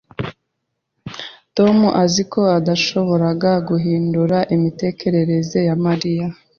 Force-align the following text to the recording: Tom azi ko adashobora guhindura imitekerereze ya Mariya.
Tom 1.57 1.77
azi 2.03 2.21
ko 2.31 2.41
adashobora 2.57 3.27
guhindura 3.67 4.37
imitekerereze 4.55 5.57
ya 5.67 5.75
Mariya. 5.85 6.27